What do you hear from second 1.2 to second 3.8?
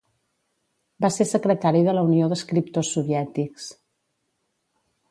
secretari de la Unió d'Escriptors Soviètics.